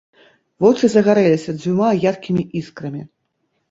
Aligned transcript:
Вочы 0.65 0.85
загарэліся 0.95 1.57
дзвюма 1.61 1.93
яркімі 2.09 2.51
іскрамі. 2.65 3.09